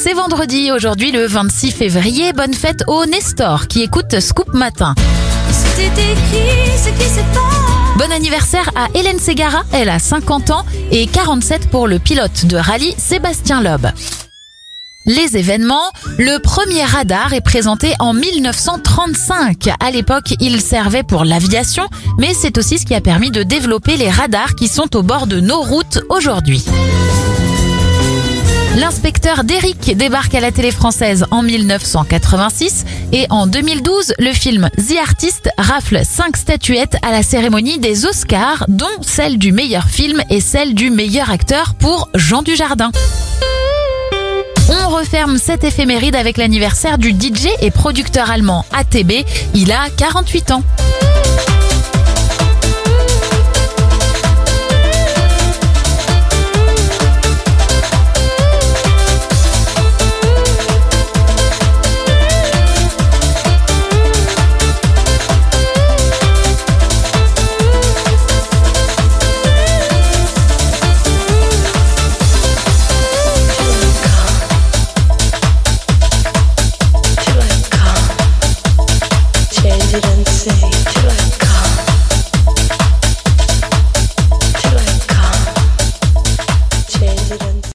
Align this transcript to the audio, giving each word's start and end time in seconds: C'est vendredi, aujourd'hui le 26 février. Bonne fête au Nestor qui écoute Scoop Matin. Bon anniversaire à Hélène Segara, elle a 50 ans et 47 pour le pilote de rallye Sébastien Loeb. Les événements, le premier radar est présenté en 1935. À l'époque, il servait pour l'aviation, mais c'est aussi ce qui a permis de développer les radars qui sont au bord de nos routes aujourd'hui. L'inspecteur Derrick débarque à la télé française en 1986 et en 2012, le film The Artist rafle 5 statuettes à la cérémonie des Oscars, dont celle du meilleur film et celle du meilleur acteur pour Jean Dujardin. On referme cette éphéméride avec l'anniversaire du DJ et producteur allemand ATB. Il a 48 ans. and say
C'est 0.00 0.14
vendredi, 0.14 0.70
aujourd'hui 0.70 1.10
le 1.10 1.26
26 1.26 1.72
février. 1.72 2.32
Bonne 2.32 2.54
fête 2.54 2.84
au 2.86 3.04
Nestor 3.04 3.66
qui 3.66 3.82
écoute 3.82 4.20
Scoop 4.20 4.54
Matin. 4.54 4.94
Bon 7.96 8.12
anniversaire 8.12 8.70
à 8.76 8.86
Hélène 8.96 9.18
Segara, 9.18 9.64
elle 9.72 9.88
a 9.88 9.98
50 9.98 10.50
ans 10.50 10.64
et 10.92 11.08
47 11.08 11.68
pour 11.68 11.88
le 11.88 11.98
pilote 11.98 12.46
de 12.46 12.56
rallye 12.56 12.94
Sébastien 12.96 13.60
Loeb. 13.60 13.88
Les 15.04 15.36
événements, 15.36 15.90
le 16.16 16.38
premier 16.38 16.84
radar 16.84 17.34
est 17.34 17.40
présenté 17.40 17.94
en 17.98 18.14
1935. 18.14 19.68
À 19.80 19.90
l'époque, 19.90 20.32
il 20.38 20.60
servait 20.60 21.02
pour 21.02 21.24
l'aviation, 21.24 21.88
mais 22.18 22.34
c'est 22.34 22.56
aussi 22.56 22.78
ce 22.78 22.86
qui 22.86 22.94
a 22.94 23.00
permis 23.00 23.32
de 23.32 23.42
développer 23.42 23.96
les 23.96 24.10
radars 24.10 24.54
qui 24.54 24.68
sont 24.68 24.94
au 24.94 25.02
bord 25.02 25.26
de 25.26 25.40
nos 25.40 25.60
routes 25.60 25.98
aujourd'hui. 26.08 26.64
L'inspecteur 28.76 29.44
Derrick 29.44 29.96
débarque 29.96 30.34
à 30.34 30.40
la 30.40 30.52
télé 30.52 30.70
française 30.70 31.26
en 31.30 31.42
1986 31.42 32.84
et 33.12 33.26
en 33.30 33.46
2012, 33.46 34.14
le 34.18 34.32
film 34.32 34.70
The 34.76 34.96
Artist 35.02 35.50
rafle 35.58 36.00
5 36.04 36.36
statuettes 36.36 36.96
à 37.02 37.10
la 37.10 37.22
cérémonie 37.22 37.78
des 37.78 38.06
Oscars, 38.06 38.64
dont 38.68 38.86
celle 39.00 39.38
du 39.38 39.52
meilleur 39.52 39.88
film 39.88 40.22
et 40.30 40.40
celle 40.40 40.74
du 40.74 40.90
meilleur 40.90 41.30
acteur 41.30 41.74
pour 41.74 42.08
Jean 42.14 42.42
Dujardin. 42.42 42.90
On 44.70 44.90
referme 44.90 45.38
cette 45.38 45.64
éphéméride 45.64 46.14
avec 46.14 46.36
l'anniversaire 46.36 46.98
du 46.98 47.10
DJ 47.10 47.48
et 47.60 47.70
producteur 47.70 48.30
allemand 48.30 48.64
ATB. 48.72 49.24
Il 49.54 49.72
a 49.72 49.88
48 49.96 50.50
ans. 50.52 50.62
and 80.10 80.26
say 80.26 80.97